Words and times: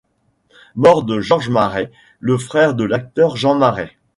Mort 0.75 1.03
de 1.03 1.19
Georges 1.21 1.49
Marais, 1.51 1.91
le 2.19 2.39
frère 2.39 2.73
de 2.73 2.83
l'acteur 2.83 3.35
Jean 3.37 3.53
Marais. 3.53 3.95